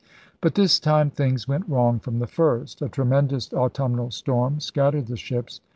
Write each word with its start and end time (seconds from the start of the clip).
But 0.41 0.55
this 0.55 0.79
time 0.79 1.11
things 1.11 1.47
went 1.47 1.69
wrong 1.69 1.99
from 1.99 2.17
the 2.17 2.25
first. 2.25 2.81
A 2.81 2.89
tremendous 2.89 3.53
autumnal 3.53 4.09
storm 4.09 4.59
scattered 4.59 5.05
the 5.05 5.15
ships. 5.15 5.61